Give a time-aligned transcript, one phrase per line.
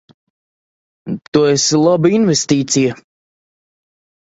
[1.35, 2.99] Tu esi laba investīcija.